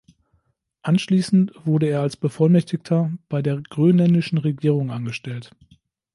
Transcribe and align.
Anschließend 0.81 1.51
wurde 1.63 1.85
er 1.87 2.01
als 2.01 2.17
Bevollmächtigter 2.17 3.13
bei 3.29 3.43
der 3.43 3.61
grönländischen 3.61 4.39
Regierung 4.39 4.89
angestellt. 4.89 5.51